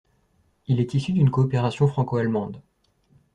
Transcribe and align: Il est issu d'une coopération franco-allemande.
Il 0.65 0.79
est 0.79 0.95
issu 0.95 1.13
d'une 1.13 1.29
coopération 1.29 1.85
franco-allemande. 1.87 2.59